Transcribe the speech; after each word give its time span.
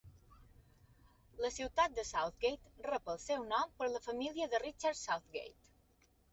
La 1.45 1.51
ciutat 1.57 1.93
de 1.99 2.07
Southgate 2.13 2.73
rep 2.87 3.13
el 3.15 3.21
seu 3.27 3.47
nom 3.53 3.77
per 3.83 3.93
la 3.95 4.03
família 4.09 4.51
de 4.57 4.65
Richard 4.67 5.03
Southgate. 5.05 5.75